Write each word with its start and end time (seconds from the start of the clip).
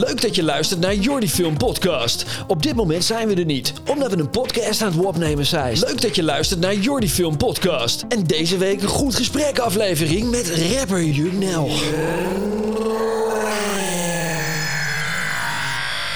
Leuk 0.00 0.22
dat 0.22 0.34
je 0.34 0.42
luistert 0.42 0.80
naar 0.80 0.94
Jordi 0.94 1.28
Film 1.28 1.56
Podcast. 1.56 2.44
Op 2.46 2.62
dit 2.62 2.74
moment 2.74 3.04
zijn 3.04 3.28
we 3.28 3.34
er 3.34 3.44
niet, 3.44 3.72
omdat 3.88 4.12
we 4.14 4.20
een 4.20 4.30
podcast 4.30 4.82
aan 4.82 4.92
het 4.92 5.04
opnemen 5.04 5.46
zijn. 5.46 5.78
Leuk 5.78 6.00
dat 6.00 6.16
je 6.16 6.22
luistert 6.22 6.60
naar 6.60 6.74
Jordi 6.74 7.08
Film 7.08 7.36
Podcast. 7.36 8.04
En 8.08 8.24
deze 8.24 8.58
week 8.58 8.82
een 8.82 8.88
goed 8.88 9.14
gesprek 9.14 9.58
aflevering 9.58 10.30
met 10.30 10.72
rapper 10.72 11.04
Junel. 11.04 11.64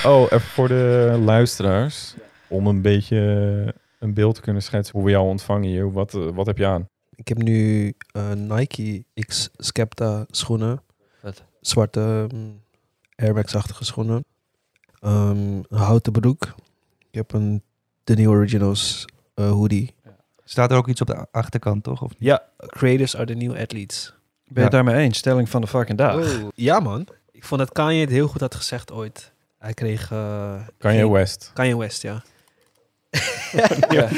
Oh, 0.04 0.22
even 0.22 0.40
voor 0.40 0.68
de 0.68 1.18
luisteraars. 1.24 2.14
Om 2.48 2.66
een 2.66 2.82
beetje 2.82 3.16
een 3.98 4.14
beeld 4.14 4.34
te 4.34 4.40
kunnen 4.40 4.62
schetsen 4.62 4.96
hoe 4.96 5.04
we 5.04 5.10
jou 5.10 5.28
ontvangen 5.28 5.68
hier. 5.68 5.92
Wat, 5.92 6.14
eh, 6.14 6.28
wat 6.34 6.46
heb 6.46 6.58
je 6.58 6.66
aan? 6.66 6.88
Ik 7.14 7.28
heb 7.28 7.38
nu 7.38 7.92
eh, 8.10 8.32
Nike 8.32 9.04
X 9.26 9.50
Skepta 9.56 10.24
schoenen. 10.30 10.82
Zwarte 11.60 12.26
mm, 12.34 12.63
Air 13.16 13.34
Max-achtige 13.34 13.84
schoenen. 13.84 14.24
Ehm, 15.00 15.36
een 15.36 15.64
houten 15.68 16.12
broek. 16.12 16.54
Ik 16.98 17.14
heb 17.20 17.32
een 17.32 17.62
The 18.04 18.14
New 18.14 18.30
Originals 18.30 19.04
eh, 19.34 19.50
hoodie. 19.50 19.94
Staat 20.44 20.70
er 20.70 20.76
ook 20.76 20.88
iets 20.88 21.00
op 21.00 21.06
de 21.06 21.26
achterkant, 21.30 21.82
toch? 21.84 22.02
Of 22.02 22.10
niet? 22.10 22.18
Ja, 22.18 22.42
creators 22.58 23.16
are 23.16 23.26
the 23.26 23.34
new 23.34 23.50
athletes. 23.56 24.14
Ben 24.44 24.54
je 24.54 24.60
het 24.60 24.70
daarmee 24.70 24.94
eens? 24.96 25.18
Stelling 25.18 25.48
van 25.48 25.60
de 25.60 25.66
fucking 25.66 25.98
dag. 25.98 26.40
Ja 26.54 26.80
man. 26.80 27.06
Ik 27.32 27.44
vond 27.44 27.60
dat 27.60 27.72
Kanye 27.72 28.00
het 28.00 28.10
heel 28.10 28.28
goed 28.28 28.40
had 28.40 28.54
gezegd 28.54 28.92
ooit. 28.92 29.32
Hij 29.58 29.74
kreeg... 29.74 30.10
eh, 30.12 30.60
Kanye 30.78 30.98
geen- 30.98 31.10
West. 31.10 31.50
Kanye 31.54 31.76
West, 31.76 32.02
ja. 32.02 32.22
Ja. 33.88 34.08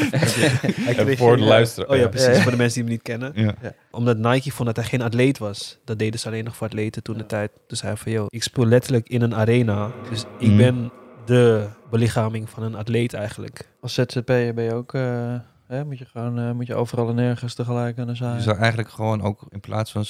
Kreeg 0.95 1.19
voor 1.19 1.37
de 1.37 1.43
luisteraar. 1.43 1.91
Oh 1.91 1.97
ja, 1.97 2.09
precies. 2.09 2.43
Voor 2.43 2.51
de 2.51 2.57
mensen 2.57 2.75
die 2.75 2.83
hem 2.83 2.93
niet 2.93 3.03
kennen. 3.03 3.33
Ja. 3.35 3.55
Omdat 3.91 4.19
Nike 4.19 4.51
vond 4.53 4.67
dat 4.67 4.77
hij 4.77 4.85
geen 4.85 5.03
atleet 5.03 5.39
was. 5.39 5.79
Dat 5.85 5.99
deden 5.99 6.21
ze 6.21 6.27
alleen 6.27 6.45
nog 6.45 6.57
voor 6.57 6.67
atleten 6.67 7.03
toen 7.03 7.19
de 7.19 7.27
tijd. 7.27 7.51
Dus 7.67 7.83
hij 7.83 7.97
van, 7.97 8.13
joh, 8.13 8.27
ik 8.29 8.43
speel 8.43 8.67
letterlijk 8.67 9.09
in 9.09 9.23
een 9.23 9.35
arena. 9.35 9.91
Dus 10.11 10.25
ik 10.39 10.49
Mhm. 10.49 10.57
ben 10.57 10.91
de 11.25 11.67
belichaming 11.91 12.51
van 12.51 12.63
een 12.63 12.75
atleet 12.75 13.15
eigenlijk. 13.15 13.69
Als 13.81 13.95
ZZP'er 13.95 14.55
ben 14.55 14.65
je 14.65 14.75
ook... 14.75 14.95
eh, 14.95 15.35
hè, 15.67 15.85
moet, 15.85 15.99
je 15.99 16.05
gewoon, 16.05 16.39
eh, 16.39 16.51
moet 16.51 16.67
je 16.67 16.75
overal 16.75 17.09
en 17.09 17.15
nergens 17.15 17.55
tegelijk 17.55 17.99
aan 17.99 18.07
de 18.07 18.15
zaal. 18.15 18.35
Je 18.35 18.41
zou 18.43 18.59
eigenlijk 18.59 18.91
gewoon 18.91 19.23
ook 19.23 19.47
in 19.49 19.61
plaats 19.61 19.93
van 19.93 20.05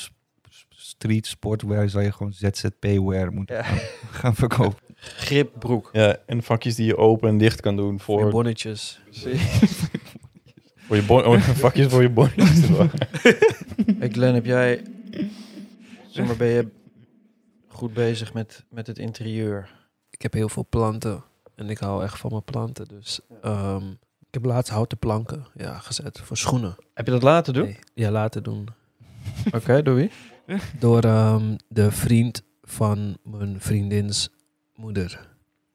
street 0.68 1.26
sportwear, 1.26 1.88
zou 1.88 2.04
je 2.04 2.12
gewoon 2.12 2.32
ZZP-wear 2.32 3.32
moeten 3.32 3.56
Ja. 3.56 3.62
gaan, 3.62 3.78
gaan 4.20 4.34
verkopen. 4.34 4.78
Gripbroek. 4.96 5.88
Ja, 5.92 6.16
en 6.26 6.42
vakjes 6.42 6.74
die 6.74 6.86
je 6.86 6.96
open 6.96 7.28
en 7.28 7.38
dicht 7.38 7.60
kan 7.60 7.76
doen 7.76 8.00
Voor 8.00 8.24
je 8.24 8.30
bonnetjes. 8.30 9.00
voor 10.76 10.96
je 10.96 11.02
bon 11.02 11.24
oh, 11.24 11.40
vakjes 11.64 11.86
voor 11.86 12.02
je 12.02 12.10
bonnetjes. 12.10 12.68
Hey 13.98 14.08
Glenn, 14.08 14.34
heb 14.34 14.44
jij... 14.44 14.82
Zeg 16.08 16.26
maar, 16.26 16.36
ben 16.36 16.48
je 16.48 16.68
goed 17.68 17.94
bezig 17.94 18.32
met, 18.32 18.64
met 18.70 18.86
het 18.86 18.98
interieur? 18.98 19.70
Ik 20.10 20.22
heb 20.22 20.32
heel 20.32 20.48
veel 20.48 20.66
planten. 20.70 21.24
En 21.54 21.70
ik 21.70 21.78
hou 21.78 22.02
echt 22.02 22.18
van 22.18 22.30
mijn 22.30 22.44
planten. 22.44 22.88
Dus 22.88 23.20
ehm, 23.42 23.90
ik 24.20 24.28
heb 24.30 24.44
laatst 24.44 24.72
houten 24.72 24.98
planken 24.98 25.46
ja, 25.54 25.78
gezet 25.78 26.20
voor 26.20 26.36
schoenen. 26.36 26.76
Heb 26.94 27.06
je 27.06 27.12
dat 27.12 27.22
laten 27.22 27.54
doen? 27.54 27.64
Nee, 27.64 27.78
ja, 27.94 28.10
laten 28.10 28.42
doen. 28.42 28.68
Oké, 29.52 29.82
door 29.82 29.94
wie? 29.94 30.10
Door 30.78 31.02
ehm, 31.02 31.56
de 31.68 31.90
vriend 31.90 32.42
van 32.62 33.16
mijn 33.22 33.60
vriendins 33.60 34.28
moeder, 34.76 35.18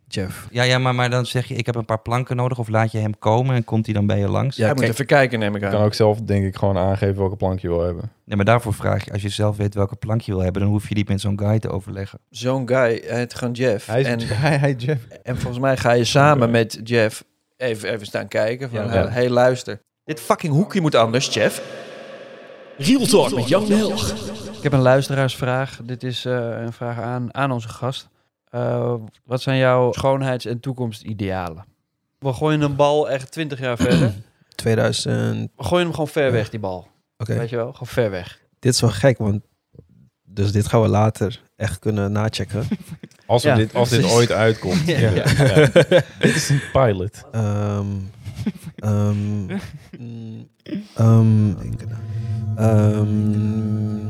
Jeff. 0.08 0.48
Ja, 0.52 0.64
ja 0.64 0.78
maar, 0.78 0.96
maar 0.96 1.10
dan 1.10 1.26
zeg 1.26 1.46
je, 1.48 1.56
ik 1.56 1.66
heb 1.66 1.76
een 1.76 1.86
paar 1.86 2.02
planken 2.02 2.36
nodig. 2.36 2.60
Of 2.60 2.68
laat 2.68 2.92
je 2.92 2.98
hem 2.98 3.18
komen 3.20 3.56
en 3.56 3.64
komt 3.64 3.86
hij 3.86 3.94
dan 3.94 4.06
bij 4.06 4.20
je 4.20 4.28
langs? 4.28 4.56
Ja, 4.56 4.62
Hij 4.64 4.72
moet 4.72 4.80
kijk, 4.82 4.94
even 4.94 5.06
kijken, 5.06 5.40
neem 5.40 5.56
ik 5.56 5.60
Je 5.62 5.66
aan. 5.68 5.72
kan 5.72 5.84
ook 5.84 5.94
zelf 5.94 6.22
denk 6.22 6.46
ik 6.46 6.56
gewoon 6.56 6.78
aangeven 6.78 7.16
welke 7.18 7.36
plank 7.36 7.60
je 7.60 7.68
wil 7.68 7.82
hebben. 7.82 8.12
Nee, 8.26 8.36
maar 8.36 8.46
daarvoor 8.46 8.74
vraag 8.74 9.06
je, 9.06 9.12
als 9.12 9.22
je 9.22 9.30
zelf 9.30 9.58
weet 9.58 9.74
welke 9.76 9.96
plank 9.96 10.22
je 10.22 10.32
wil 10.32 10.42
hebben, 10.44 10.62
dan 10.62 10.72
hoef 10.72 10.90
je 10.90 10.96
niet 10.96 11.08
met 11.08 11.22
zo'n 11.22 11.40
guy 11.40 11.60
te 11.60 11.70
overleggen. 11.70 12.20
Zo'n 12.30 12.68
guy, 12.68 13.04
hij 13.08 13.18
heet 13.18 13.34
gewoon 13.34 13.54
Jeff. 13.54 13.86
Hij 13.86 14.00
is 14.02 14.08
en, 14.08 14.20
hij, 14.28 14.58
hij 14.58 14.74
Jeff. 14.74 15.06
en 15.24 15.36
volgens 15.38 15.60
mij 15.62 15.78
ga 15.78 15.92
je 15.92 16.04
samen 16.04 16.52
met 16.52 16.80
Jeff 16.84 17.24
even, 17.58 17.90
even 17.94 18.06
staan 18.06 18.28
kijken. 18.28 18.70
Van, 18.70 18.84
Ja. 18.84 18.90
hey, 18.90 19.08
hey, 19.08 19.30
luister. 19.30 19.80
Dit 20.04 20.20
fucking 20.20 20.54
hoekje 20.54 20.81
moet 20.81 20.96
anders, 20.96 21.34
Jeff. 21.34 21.62
Real 22.78 23.06
Talk 23.06 23.36
met 23.36 23.48
Jan 23.48 23.68
Mel. 23.68 23.92
Ik 24.58 24.64
heb 24.64 24.74
een 24.74 24.80
luisteraarsvraag. 24.81 25.80
Dit 25.84 26.04
is 26.04 26.25
eh, 26.25 26.34
een 26.62 26.74
vraag 26.74 27.00
aan, 27.00 27.34
aan 27.36 27.52
onze 27.52 27.70
gast. 27.70 28.09
Eh, 28.51 28.94
wat 29.25 29.41
zijn 29.41 29.57
jouw 29.57 29.91
schoonheids- 29.91 30.45
en 30.45 30.59
toekomstidealen? 30.59 31.66
We 32.19 32.34
gooien 32.34 32.62
een 32.62 32.75
bal 32.75 33.09
echt 33.09 33.31
20 33.31 33.59
jaar 33.59 33.78
verder. 33.78 34.13
2000. 34.56 35.50
We 35.57 35.63
gooien 35.63 35.84
hem 35.85 35.94
gewoon 35.94 36.07
ver 36.07 36.31
weg, 36.31 36.50
die 36.50 36.59
bal. 36.59 36.88
Oké, 37.17 37.34
Weet 37.38 37.50
je 37.50 37.56
wel? 37.56 37.72
Gewoon 37.72 37.88
ver 37.88 38.09
weg. 38.12 38.39
dit 38.59 38.73
is 38.73 38.81
wel 38.81 38.89
gek, 38.89 39.17
want. 39.17 39.41
Dus 40.23 40.51
dit 40.51 40.67
gaan 40.67 40.81
we 40.81 40.88
later 40.88 41.41
echt 41.56 41.79
kunnen 41.79 42.12
nachecken. 42.12 42.67
Als, 43.25 43.44
we 43.44 43.50
Ja, 43.50 43.56
dit, 43.56 43.75
als 43.75 43.89
dit 43.89 44.00
precies. 44.00 44.17
ooit 44.17 44.31
uitkomt. 44.31 44.85
Ja. 44.88 45.00
Ja. 45.00 45.13
Ja. 45.13 45.66
dit 46.19 46.35
is 46.35 46.50
een 46.50 46.62
pilot. 46.73 47.23
Ehm 47.31 47.85
ehm 48.75 49.45
mm, 50.00 50.47
ehm. 50.94 51.53
Ehm, 52.56 54.00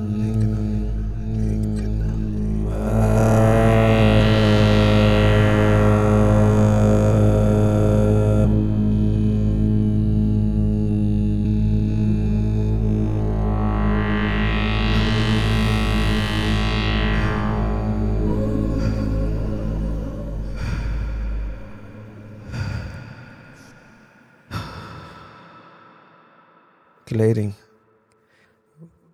kleding. 27.15 27.53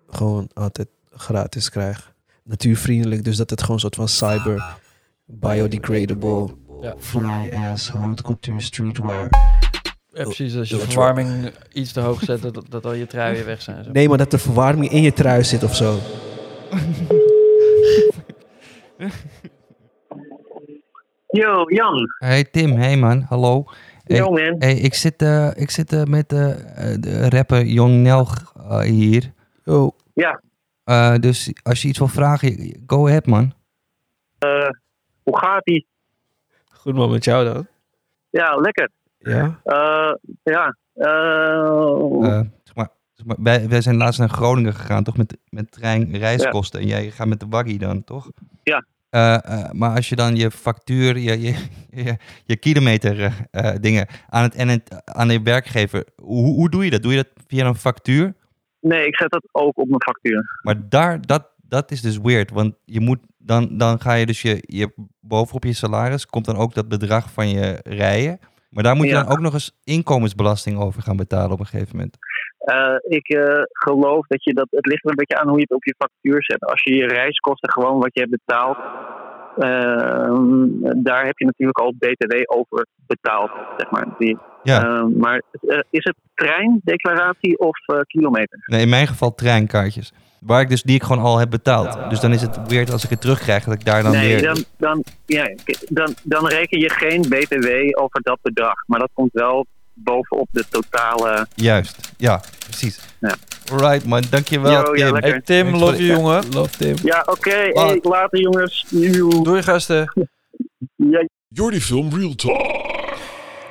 Gewoon 0.09 0.49
altijd 0.53 0.87
gratis 1.11 1.69
krijg. 1.69 2.13
Natuurvriendelijk, 2.43 3.23
dus 3.23 3.37
dat 3.37 3.49
het 3.49 3.59
gewoon 3.61 3.75
een 3.75 3.81
soort 3.81 3.95
van 3.95 4.07
cyber 4.07 4.75
biodegradable 5.25 6.55
Ja. 6.81 6.95
fly 6.99 7.51
ass 7.53 7.89
haute 7.89 8.23
couture 8.23 8.59
streetwear. 8.61 9.29
Ja, 10.09 10.23
precies. 10.23 10.55
Als 10.57 10.69
je 10.69 10.75
de 10.75 10.81
verwarming 10.81 11.51
iets 11.73 11.91
te 11.93 11.99
hoog 11.99 12.21
zet, 12.23 12.41
dat, 12.41 12.61
dat 12.69 12.85
al 12.85 12.93
je 12.93 13.07
truien 13.07 13.45
weg 13.45 13.61
zijn. 13.61 13.83
Zo. 13.83 13.91
Nee, 13.91 14.09
maar 14.09 14.17
dat 14.17 14.31
de 14.31 14.37
verwarming 14.37 14.91
in 14.91 15.01
je 15.01 15.13
trui 15.13 15.43
zit 15.43 15.63
of 15.63 15.75
zo. 15.75 15.97
Yo, 21.27 21.63
Jan. 21.71 22.05
Hey 22.17 22.43
Tim, 22.43 22.71
hey 22.71 22.97
man, 22.97 23.21
hallo. 23.29 23.65
Hey, 24.07 24.17
Yo, 24.17 24.29
man. 24.31 24.55
hey, 24.59 24.73
ik 24.73 24.93
zit, 24.93 25.21
eh, 25.21 25.49
ik 25.55 25.69
zit 25.69 25.93
eh, 25.93 26.03
met 26.03 26.33
eh, 26.33 26.55
de 26.99 27.29
rapper 27.29 27.65
Jong 27.65 27.93
Nel 28.01 28.27
eh, 28.69 28.79
hier. 28.79 29.33
Oh, 29.65 29.91
Eh, 30.83 31.15
dus 31.15 31.51
als 31.63 31.81
je 31.81 31.87
iets 31.87 31.97
wil 31.99 32.07
vragen, 32.07 32.81
go 32.85 33.07
ahead 33.07 33.25
man. 33.25 33.53
Hoe 35.23 35.37
gaat-ie? 35.37 35.87
goed 36.71 36.95
man 36.95 37.11
met 37.11 37.23
jou 37.23 37.45
dan. 37.53 37.67
Ja, 38.29 38.55
lekker. 38.55 38.89
Ja? 39.17 39.59
Eh, 39.63 40.13
ja. 40.43 40.75
zeg 42.63 42.75
maar, 42.75 42.89
zeg 43.13 43.25
maar, 43.25 43.35
wij, 43.39 43.67
wij 43.69 43.81
zijn 43.81 43.97
laatst 43.97 44.19
naar 44.19 44.29
Groningen 44.29 44.73
gegaan, 44.73 45.03
toch? 45.03 45.17
Met, 45.17 45.37
met 45.49 45.71
trein 45.71 46.17
reiskosten. 46.17 46.79
En 46.79 46.87
jij 46.87 47.11
gaat 47.11 47.27
met 47.27 47.39
de 47.39 47.45
waggie 47.49 47.77
dan, 47.79 48.03
toch? 48.03 48.31
Ja. 48.63 48.85
Eh, 49.09 49.33
eh, 49.45 49.71
maar 49.71 49.95
als 49.95 50.09
je 50.09 50.15
dan 50.15 50.35
je 50.35 50.51
factuur, 50.51 51.17
je, 51.17 51.41
je, 51.41 51.55
je, 52.03 52.15
je 52.45 52.55
kilometer 52.57 53.33
eh, 53.51 53.75
dingen 53.81 54.07
aan, 54.29 54.43
het, 54.43 54.55
en 54.55 54.67
het, 54.67 55.01
aan 55.05 55.27
de 55.27 55.41
werkgever, 55.41 56.05
hoe, 56.21 56.45
hoe 56.53 56.69
doe 56.69 56.83
je 56.85 56.89
dat? 56.91 57.01
Doe 57.01 57.11
je 57.11 57.17
dat 57.17 57.43
via 57.47 57.65
een 57.65 57.75
factuur? 57.75 58.33
nee, 58.81 59.05
ik 59.07 59.15
zet 59.15 59.31
dat 59.31 59.47
ook 59.51 59.77
op 59.77 59.87
mijn 59.87 60.01
factuur. 60.01 60.59
Maar 60.61 60.89
daar, 60.89 61.21
dat, 61.21 61.47
dat 61.61 61.91
is 61.91 62.01
dus 62.01 62.17
weird. 62.17 62.51
Want 62.51 62.75
je 62.85 62.99
moet, 62.99 63.19
dan, 63.37 63.77
dan 63.77 64.01
ga 64.01 64.13
je 64.13 64.25
dus 64.25 64.41
je, 64.41 64.63
je 64.65 64.93
bovenop 65.19 65.63
je 65.63 65.73
salaris, 65.73 66.25
komt 66.25 66.45
dan 66.45 66.55
ook 66.57 66.73
dat 66.73 66.87
bedrag 66.87 67.31
van 67.31 67.49
je 67.49 67.79
rijden. 67.83 68.39
Maar 68.69 68.83
daar 68.83 68.95
moet 68.95 69.05
je 69.05 69.11
Ja. 69.11 69.23
dan 69.23 69.31
ook 69.31 69.39
nog 69.39 69.53
eens 69.53 69.77
inkomensbelasting 69.83 70.77
over 70.79 71.01
gaan 71.01 71.17
betalen 71.17 71.51
op 71.51 71.59
een 71.59 71.65
gegeven 71.65 71.95
moment. 71.95 72.17
Eh, 72.67 72.95
ik 73.01 73.27
eh, 73.27 73.61
geloof 73.71 74.27
dat 74.27 74.43
je 74.43 74.53
dat. 74.53 74.67
Het 74.69 74.85
ligt 74.85 75.03
er 75.03 75.09
een 75.09 75.15
beetje 75.15 75.37
aan 75.37 75.47
hoe 75.47 75.57
je 75.57 75.65
het 75.67 75.77
op 75.77 75.85
je 75.85 75.95
factuur 75.97 76.43
zet. 76.43 76.65
Als 76.65 76.83
je 76.83 76.95
je 76.95 77.07
reiskosten 77.07 77.71
gewoon 77.71 77.99
wat 77.99 78.09
je 78.13 78.19
hebt 78.19 78.31
betaald. 78.31 78.77
ehm, 79.57 80.67
daar 81.03 81.25
heb 81.25 81.37
je 81.37 81.45
natuurlijk 81.45 81.79
al 81.79 81.93
BTW 81.99 82.33
over 82.45 82.87
betaald, 83.07 83.51
zeg 83.77 83.89
maar. 83.89 84.07
Die, 84.17 84.37
Ja. 84.63 84.83
ehm, 84.83 85.17
maar 85.17 85.41
eh, 85.67 85.79
is 85.89 86.03
het 86.03 86.15
treindeclaratie 86.35 87.59
of 87.59 87.77
kilometer? 88.07 88.63
Nee, 88.65 88.81
in 88.81 88.89
mijn 88.89 89.07
geval 89.07 89.35
treinkaartjes. 89.35 90.13
Waar 90.39 90.61
ik 90.61 90.69
dus, 90.69 90.83
die 90.83 90.95
ik 90.95 91.03
gewoon 91.03 91.23
al 91.23 91.37
heb 91.37 91.49
betaald. 91.49 92.09
Dus 92.09 92.19
dan 92.19 92.31
is 92.31 92.41
het 92.41 92.59
weird 92.67 92.91
als 92.91 93.03
ik 93.03 93.09
het 93.09 93.21
terugkrijg 93.21 93.63
dat 93.63 93.73
ik 93.73 93.85
daar 93.85 94.03
dan 94.03 94.11
nee, 94.11 94.35
weer... 94.35 94.43
dan, 94.43 94.63
dan, 94.77 95.03
ja, 95.25 95.55
dan, 95.87 96.13
dan 96.23 96.47
reken 96.47 96.79
je 96.79 96.89
geen 96.89 97.21
BTW 97.21 97.99
over 98.01 98.21
dat 98.21 98.39
bedrag. 98.41 98.83
Maar 98.85 98.99
dat 98.99 99.09
komt 99.13 99.33
wel 99.33 99.65
bovenop 100.03 100.47
de 100.51 100.65
totale. 100.69 101.47
Juist, 101.55 102.13
ja, 102.17 102.41
precies. 102.59 102.99
Ja. 103.19 103.35
Alright 103.71 104.05
man, 104.05 104.23
dankjewel 104.29 104.95
Yo, 104.97 105.11
Tim. 105.11 105.15
Hey 105.15 105.41
Tim, 105.41 105.75
love 105.75 106.05
you 106.05 106.17
jongen. 106.17 106.43
Love 106.49 106.77
Tim. 106.77 106.95
Ja, 107.03 107.23
oké. 107.25 107.69
Hey, 107.73 107.99
later 108.01 108.39
jongens. 108.39 108.85
Doei 109.43 109.63
gasten. 109.63 110.29
Ja, 110.95 111.27
Jordi 111.47 111.81
Film 111.81 112.09
Real 112.13 112.35
Talk. 112.35 112.85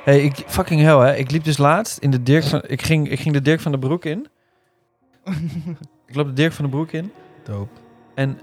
Hey, 0.03 0.19
ik, 0.19 0.43
fucking 0.47 0.81
hell, 0.81 0.97
hè. 0.97 1.15
Ik 1.15 1.31
liep 1.31 1.43
dus 1.43 1.57
laatst 1.57 1.97
in 1.97 2.11
de 2.11 2.23
Dirk 2.23 2.43
van... 2.43 2.61
Ik 2.67 2.81
ging, 2.81 3.09
ik 3.09 3.19
ging 3.19 3.33
de 3.33 3.41
Dirk 3.41 3.59
van 3.59 3.71
de 3.71 3.79
Broek 3.79 4.05
in. 4.05 4.27
ik 6.07 6.15
loop 6.15 6.27
de 6.27 6.33
Dirk 6.33 6.51
van 6.51 6.65
de 6.65 6.71
Broek 6.71 6.91
in. 6.91 7.11
Dope. 7.43 7.79
En, 8.15 8.39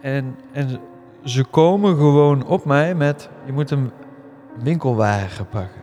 en, 0.00 0.36
en 0.52 0.80
ze 1.24 1.44
komen 1.44 1.96
gewoon 1.96 2.46
op 2.46 2.64
mij 2.64 2.94
met... 2.94 3.28
Je 3.46 3.52
moet 3.52 3.70
een 3.70 3.90
winkelwagen 4.62 5.48
pakken. 5.48 5.80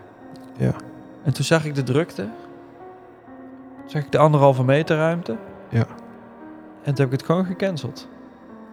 Ja. 0.58 0.76
En 1.24 1.34
toen 1.34 1.46
zag 1.46 1.66
ik 1.66 1.76
de 1.76 1.84
drukte. 1.84 2.30
Toen 3.82 3.90
zag 3.90 4.04
ik 4.04 4.12
de 4.12 4.18
anderhalve 4.18 4.64
meter 4.64 4.98
ruimte. 4.98 5.38
Ja. 5.70 5.86
En 6.84 6.94
toen 6.96 6.96
heb 6.96 7.06
ik 7.06 7.12
het 7.12 7.24
gewoon 7.24 7.46
gecanceld. 7.46 8.08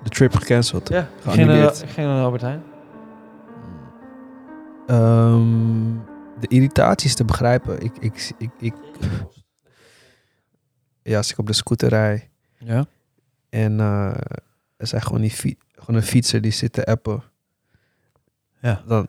De 0.02 0.08
trip 0.10 0.34
gecanceld. 0.34 0.88
Ja, 0.88 1.08
ging 1.26 1.46
naar, 1.46 1.58
ik 1.82 1.88
ging 1.88 2.06
naar 2.06 2.25
Albert 2.25 2.43
Heijn. 2.43 2.62
Ehm, 4.87 5.94
de 6.40 6.48
irritaties 6.48 7.14
te 7.14 7.25
begrijpen. 7.25 7.81
Ik, 7.82 7.96
ik, 7.98 8.32
ik, 8.38 8.50
ik, 8.58 8.75
ja, 11.02 11.16
als 11.16 11.31
ik 11.31 11.38
op 11.38 11.46
de 11.46 11.52
scooter 11.52 11.88
rij 11.88 12.31
Ja. 12.58 12.84
en 13.49 13.81
eh, 13.81 14.14
er 14.76 14.87
zijn 14.87 15.02
gewoon, 15.02 15.20
die 15.20 15.58
gewoon 15.75 15.96
een 15.96 16.02
fietser 16.06 16.40
die 16.40 16.50
zit 16.50 16.72
te 16.72 16.84
appen. 16.87 17.22
Ja. 18.60 18.82
Dan, 18.87 19.06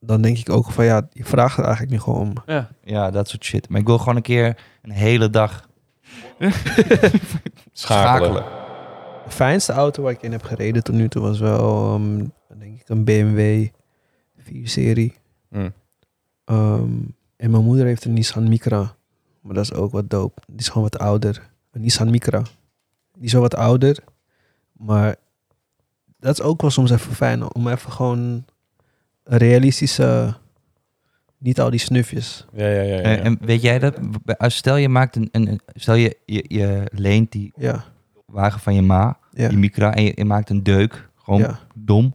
dan 0.00 0.22
denk 0.22 0.38
ik 0.38 0.50
ook 0.50 0.70
van 0.70 0.84
ja, 0.84 1.08
je 1.12 1.24
vraagt 1.24 1.56
er 1.56 1.64
eigenlijk 1.64 1.92
niet 1.92 2.00
gewoon 2.00 2.20
om. 2.20 2.34
Ja. 2.46 2.70
Ja, 2.84 3.10
dat 3.10 3.28
soort 3.28 3.44
shit. 3.44 3.68
Maar 3.68 3.80
ik 3.80 3.86
wil 3.86 3.98
gewoon 3.98 4.16
een 4.16 4.22
keer 4.22 4.62
een 4.82 4.90
hele 4.90 5.30
dag 5.30 5.68
Schakelen. 7.72 8.44
De 9.24 9.30
fijnste 9.30 9.72
auto 9.72 10.02
waar 10.02 10.12
ik 10.12 10.22
in 10.22 10.32
heb 10.32 10.42
gereden 10.42 10.82
tot 10.84 10.94
nu 10.94 11.08
toe 11.08 11.22
was 11.22 11.38
wel, 11.38 11.94
ehm, 11.94 12.16
denk 12.58 12.80
ik, 12.80 12.88
een 12.88 13.04
BMW 13.04 13.66
4-serie. 14.38 15.14
Hm. 15.48 15.70
Ehm, 16.44 16.92
en 17.36 17.50
mijn 17.50 17.64
moeder 17.64 17.86
heeft 17.86 18.04
een 18.04 18.12
Nissan 18.12 18.48
Micra. 18.48 18.94
Maar 19.40 19.54
dat 19.54 19.64
is 19.64 19.72
ook 19.72 19.92
wat 19.92 20.10
dope. 20.10 20.40
Die 20.46 20.58
is 20.58 20.68
gewoon 20.68 20.82
wat 20.82 20.98
ouder. 20.98 21.50
Een 21.70 21.80
Nissan 21.80 22.10
Micra. 22.10 22.42
Die 23.12 23.24
is 23.24 23.32
wel 23.32 23.42
wat 23.42 23.54
ouder. 23.54 23.98
Maar 24.72 25.16
dat 26.18 26.32
is 26.32 26.44
ook 26.44 26.60
wel 26.60 26.70
soms 26.70 26.90
even 26.90 27.14
fijn. 27.14 27.54
Om 27.54 27.68
even 27.68 27.92
gewoon 27.92 28.44
realistische... 29.36 30.34
Niet 31.38 31.60
al 31.60 31.70
die 31.70 31.78
snufjes. 31.80 32.46
Ja, 32.52 32.66
ja, 32.66 32.80
ja. 32.82 32.96
ja, 32.96 33.02
Eh, 33.02 33.24
en 33.24 33.38
weet 33.40 33.62
jij 33.62 33.78
dat? 33.78 33.98
Als 34.38 34.56
stel 34.56 34.76
je 34.76 34.88
maakt 34.88 35.16
een, 35.16 35.28
een 35.32 35.60
stel 35.74 35.94
je, 35.94 36.16
je, 36.26 36.44
je 36.48 36.82
leent 36.92 37.32
die 37.32 37.52
Ja, 37.56 37.84
wagen 38.26 38.60
van 38.60 38.74
je 38.74 38.82
ma, 38.82 39.18
ja, 39.30 39.48
die 39.48 39.58
micra, 39.58 39.94
en 39.94 40.02
je, 40.02 40.12
je 40.14 40.24
maakt 40.24 40.50
een 40.50 40.62
deuk, 40.62 41.08
gewoon 41.16 41.40
ja, 41.40 41.58
dom. 41.74 42.14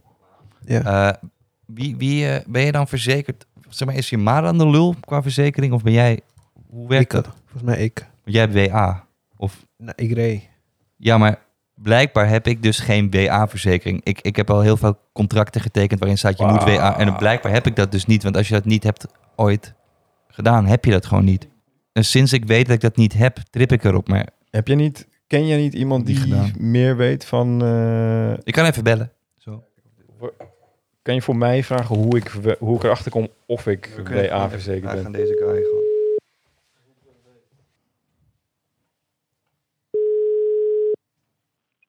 ja. 0.64 0.82
Eh, 1.08 1.28
wie, 1.66 1.96
wie 1.96 2.28
eh, 2.28 2.44
ben 2.46 2.62
je 2.62 2.72
dan 2.72 2.88
verzekerd? 2.88 3.46
Zeg 3.68 3.88
maar, 3.88 3.96
is 3.96 4.10
je 4.10 4.18
ma 4.18 4.40
dan 4.40 4.58
de 4.58 4.68
lul 4.68 4.94
qua 5.00 5.22
verzekering 5.22 5.72
of 5.72 5.82
ben 5.82 5.92
jij? 5.92 6.20
Hoe 6.68 6.88
werkt 6.88 7.14
ik, 7.14 7.22
dat? 7.22 7.34
volgens 7.44 7.62
mij 7.62 7.78
ik. 7.84 7.98
Want 8.24 8.36
jij 8.36 8.48
hebt 8.48 8.70
WA. 8.70 9.06
Of 9.36 9.66
Nou, 9.76 9.92
ik 9.96 10.12
reed. 10.12 10.48
ja, 10.96 11.18
maar 11.18 11.38
blijkbaar 11.82 12.28
heb 12.28 12.46
ik 12.46 12.62
dus 12.62 12.78
geen 12.78 13.10
WA-verzekering. 13.10 14.00
Ik, 14.04 14.20
ik 14.20 14.36
heb 14.36 14.50
al 14.50 14.60
heel 14.60 14.76
veel 14.76 14.98
contracten 15.12 15.60
getekend 15.60 16.00
waarin 16.00 16.18
staat 16.18 16.38
je 16.38 16.44
moet. 16.44 16.64
WA. 16.64 16.98
En 16.98 17.16
blijkbaar 17.16 17.52
heb 17.52 17.66
ik 17.66 17.76
dat 17.76 17.92
dus 17.92 18.06
niet. 18.06 18.22
Want 18.22 18.36
als 18.36 18.48
je 18.48 18.54
dat 18.54 18.64
niet 18.64 18.82
hebt 18.84 19.06
ooit 19.36 19.74
gedaan, 20.28 20.66
heb 20.66 20.84
je 20.84 20.90
dat 20.90 21.06
gewoon 21.06 21.24
niet. 21.24 21.48
En 21.92 22.04
sinds 22.04 22.32
ik 22.32 22.44
weet 22.44 22.66
dat 22.66 22.74
ik 22.74 22.80
dat 22.80 22.96
niet 22.96 23.12
heb, 23.12 23.38
trip 23.50 23.72
ik 23.72 23.84
erop. 23.84 24.08
Maar 24.08 24.28
Heb 24.50 24.68
je 24.68 24.74
niet, 24.74 25.08
ken 25.26 25.46
je 25.46 25.56
niet 25.56 25.74
iemand 25.74 26.06
die 26.06 26.34
meer 26.58 26.96
weet 26.96 27.24
van... 27.24 27.62
eh, 27.62 28.32
ik 28.32 28.52
kan 28.52 28.64
even 28.64 28.84
bellen. 28.84 29.12
Zo. 29.38 29.64
kan 31.02 31.14
je 31.14 31.22
voor 31.22 31.36
mij 31.36 31.64
vragen 31.64 31.96
hoe 31.96 32.16
ik, 32.16 32.32
hoe 32.58 32.76
ik 32.76 32.82
erachter 32.84 33.10
kom 33.10 33.28
of 33.46 33.66
ik 33.66 34.02
WA 34.10 34.50
verzekerd 34.50 35.02
ben? 35.02 35.12
deze 35.12 35.36
guy 35.38 35.62
gewoon. 35.62 35.85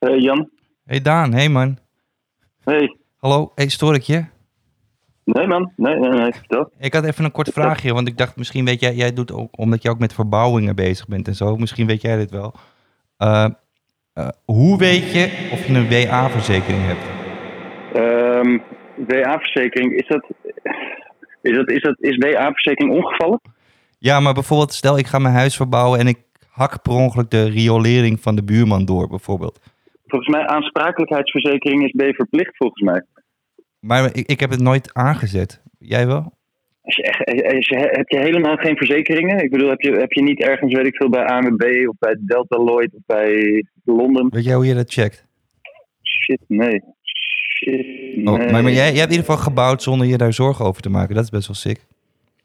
Hey 0.07 0.19
Jan. 0.19 0.49
Hey 0.85 1.01
Daan, 1.01 1.33
hey 1.33 1.49
man. 1.49 1.77
Hey. 2.63 2.97
Hallo, 3.17 3.51
hey, 3.55 3.67
stoor 3.67 3.95
ik 3.95 4.01
je? 4.01 4.25
Nee 5.23 5.47
man, 5.47 5.71
nee, 5.75 5.95
nee, 5.95 6.09
nee, 6.09 6.33
vertel. 6.33 6.71
Ik 6.79 6.93
had 6.93 7.05
even 7.05 7.25
een 7.25 7.31
kort 7.31 7.49
vraagje, 7.49 7.93
want 7.93 8.07
ik 8.07 8.17
dacht 8.17 8.35
misschien 8.35 8.65
weet 8.65 8.79
jij, 8.79 8.93
jij 8.93 9.13
doet 9.13 9.31
ook, 9.31 9.57
omdat 9.57 9.81
je 9.81 9.89
ook 9.89 9.99
met 9.99 10.13
verbouwingen 10.13 10.75
bezig 10.75 11.07
bent 11.07 11.27
en 11.27 11.35
zo, 11.35 11.55
misschien 11.55 11.87
weet 11.87 12.01
jij 12.01 12.17
dit 12.17 12.31
wel. 12.31 12.53
Eh, 13.17 13.47
eh, 14.13 14.27
hoe 14.45 14.77
weet 14.77 15.11
je 15.11 15.49
of 15.51 15.67
je 15.67 15.73
een 15.73 15.89
WA-verzekering 15.89 16.83
hebt? 16.85 17.05
Ehm 17.93 18.57
WA-verzekering, 19.07 19.93
is 19.93 20.07
dat, 20.07 20.25
is 21.41 21.55
dat, 21.55 21.69
is 21.69 21.81
dat, 21.81 21.95
is 21.99 22.17
WA-verzekering 22.17 22.93
ongevallen? 22.93 23.41
Ja, 23.99 24.19
maar 24.19 24.33
bijvoorbeeld, 24.33 24.73
stel 24.73 24.97
ik 24.97 25.07
ga 25.07 25.19
mijn 25.19 25.35
huis 25.35 25.55
verbouwen 25.55 25.99
en 25.99 26.07
ik 26.07 26.17
hak 26.49 26.81
per 26.81 26.93
ongeluk 26.93 27.29
de 27.29 27.49
riolering 27.49 28.21
van 28.21 28.35
de 28.35 28.43
buurman 28.43 28.85
door, 28.85 29.07
bijvoorbeeld. 29.07 29.59
Volgens 30.07 30.35
mij 30.35 30.45
aansprakelijkheidsverzekering 30.47 31.83
is 31.83 31.91
je 31.95 32.13
verplicht 32.13 32.57
volgens 32.57 32.81
mij. 32.81 33.03
Maar 33.79 34.09
ik, 34.13 34.27
ik 34.27 34.39
heb 34.39 34.49
het 34.49 34.61
nooit 34.61 34.93
aangezet. 34.93 35.61
Jij 35.79 36.07
wel? 36.07 36.35
Als 36.81 36.95
je 36.95 37.03
echt, 37.03 37.53
als 37.55 37.67
je, 37.67 37.75
heb 37.75 38.09
je 38.09 38.17
helemaal 38.19 38.55
geen 38.55 38.77
verzekeringen? 38.77 39.43
Ik 39.43 39.51
bedoel, 39.51 39.69
heb 39.69 39.81
je, 39.81 39.91
heb 39.91 40.11
je 40.11 40.21
niet 40.23 40.41
ergens, 40.41 40.73
weet 40.73 40.85
ik 40.85 40.95
veel, 40.95 41.09
bij 41.09 41.25
ANWB 41.25 41.87
of 41.87 41.95
bij 41.99 42.17
Delta 42.19 42.57
Lloyd 42.57 42.93
of 42.93 43.01
bij 43.05 43.63
Londen? 43.85 44.27
Weet 44.29 44.43
jij 44.43 44.55
hoe 44.55 44.65
je 44.65 44.73
dat 44.73 44.93
checkt? 44.93 45.25
Shit, 46.03 46.39
nee. 46.47 46.81
Shit, 47.01 48.07
Oh, 48.27 48.37
nee. 48.37 48.51
maar 48.51 48.63
maar 48.63 48.71
jij, 48.71 48.73
jij 48.73 48.85
hebt 48.85 49.11
in 49.11 49.17
ieder 49.17 49.25
geval 49.25 49.37
gebouwd 49.37 49.81
zonder 49.83 50.07
je 50.07 50.17
daar 50.17 50.33
zorgen 50.33 50.65
over 50.65 50.81
te 50.81 50.89
maken. 50.89 51.15
Dat 51.15 51.23
is 51.23 51.29
best 51.29 51.47
wel 51.47 51.55
sick. 51.55 51.85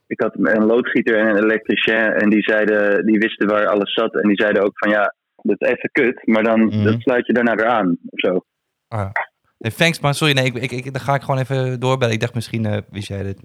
Ik 0.07 0.21
had 0.21 0.35
een 0.39 0.65
loodgieter 0.65 1.19
en 1.19 1.27
een 1.29 1.43
elektricien 1.43 2.13
en 2.15 2.31
die 2.31 2.43
zeiden, 2.43 3.07
die 3.07 3.19
wisten 3.19 3.49
waar 3.49 3.67
alles 3.67 3.93
zat. 3.93 4.15
En 4.15 4.29
die 4.29 4.41
zeiden 4.41 4.63
ook 4.63 4.79
van 4.79 4.91
ja, 4.91 5.15
dat 5.43 5.61
is 5.61 5.69
even 5.69 5.91
kut, 5.93 6.27
maar 6.27 6.43
dan 6.43 6.61
Mhm. 6.65 6.85
dat 6.85 7.01
sluit 7.01 7.27
je 7.27 7.33
daarna 7.33 7.55
weer 7.55 7.67
aan 7.67 7.99
of 8.11 8.21
zo. 8.21 8.45
Ah. 8.89 9.11
Nee, 9.59 9.73
thanks, 9.73 10.01
maar 10.01 10.15
sorry, 10.15 10.35
nee, 10.35 10.45
ik, 10.45 10.55
ik, 10.55 10.71
ik, 10.71 10.93
dan 10.93 11.01
ga 11.03 11.15
ik 11.15 11.21
gewoon 11.23 11.39
even 11.41 11.81
doorbellen. 11.81 12.15
Ik 12.15 12.21
dacht 12.21 12.35
misschien 12.35 12.67
eh, 12.67 12.79
wist 12.91 13.09
jij 13.09 13.23
dit. 13.23 13.39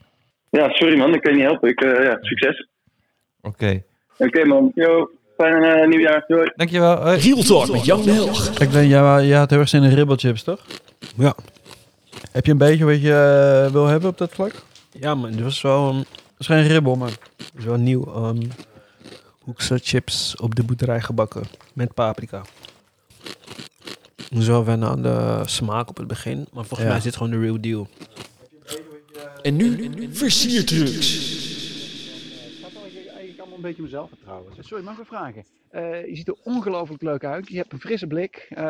Ja, 0.49 0.69
sorry 0.69 0.97
man, 0.97 1.13
ik 1.13 1.21
kan 1.21 1.31
je 1.31 1.37
niet 1.39 1.47
helpen. 1.47 1.69
Ik, 1.69 1.81
eh, 1.81 2.03
ja, 2.03 2.17
succes. 2.21 2.67
Oké. 3.41 3.83
Oké 4.17 4.45
man, 4.45 4.71
yo, 4.75 5.09
fijn 5.37 5.63
eh, 5.63 5.87
nieuwjaar. 5.87 6.23
Doei. 6.27 6.51
Dankjewel. 6.55 7.13
Real 7.13 7.43
Talk 7.43 7.71
met 7.71 7.85
Jan 7.85 8.05
Nelg. 8.05 8.49
Ik 8.59 8.71
denk, 8.71 8.89
jij, 8.89 9.25
jij 9.25 9.37
had 9.37 9.49
heel 9.49 9.59
erg 9.59 9.69
zin 9.69 9.83
in 9.83 9.93
ribbelchips, 9.93 10.43
toch? 10.43 10.65
Ja. 11.17 11.35
Heb 12.31 12.45
je 12.45 12.51
een 12.51 12.57
beetje 12.57 12.85
wat 12.85 13.01
je 13.01 13.69
wil 13.71 13.85
hebben 13.85 14.09
op 14.09 14.17
dat 14.17 14.31
vlak? 14.33 14.51
Ja, 14.91 15.15
maar 15.15 15.31
dit 15.31 15.41
was 15.41 15.61
wel, 15.61 15.89
um, 15.89 15.95
Dat 15.97 16.05
is 16.37 16.47
geen 16.47 16.67
ribbel, 16.67 16.95
man. 16.95 17.09
dit 17.37 17.51
is 17.57 17.63
wel 17.65 17.77
nieuw. 17.77 18.05
ehm, 18.05 18.37
Hoekse 19.47 19.77
chips 19.81 20.35
op 20.35 20.55
de 20.55 20.63
boerderij 20.63 21.01
gebakken 21.01 21.43
met 21.73 21.93
paprika. 21.93 22.41
Ik 24.29 24.47
wel 24.47 24.65
wennen 24.65 24.89
aan 24.89 25.01
de 25.01 25.41
smaak 25.45 25.89
op 25.89 25.97
het 25.97 26.07
begin, 26.07 26.37
maar 26.37 26.65
volgens 26.65 26.79
Ja. 26.79 26.87
mij 26.87 26.97
is 26.97 27.03
dit 27.03 27.15
gewoon 27.15 27.31
de 27.31 27.39
real 27.39 27.61
deal. 27.61 27.87
En 29.41 29.55
nu 29.55 29.89
wel 30.71 30.87
eigenlijk 33.09 33.39
allemaal 33.39 33.55
een 33.55 33.61
beetje 33.61 33.81
mijn 33.81 33.93
zelfvertrouwen. 33.93 34.53
Sorry, 34.59 34.83
mag 34.83 34.99
ik 34.99 35.05
vragen? 35.05 35.45
Eh, 35.69 36.05
je 36.05 36.15
ziet 36.15 36.27
er 36.27 36.35
ongelooflijk 36.43 37.01
leuk 37.01 37.23
uit. 37.23 37.47
Je 37.47 37.57
hebt 37.57 37.73
een 37.73 37.79
frisse 37.79 38.07
blik. 38.07 38.47
Eh, 38.49 38.63